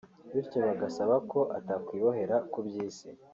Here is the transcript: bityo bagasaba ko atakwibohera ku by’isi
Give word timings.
bityo 0.33 0.57
bagasaba 0.65 1.15
ko 1.31 1.39
atakwibohera 1.57 2.35
ku 2.51 2.59
by’isi 2.65 3.09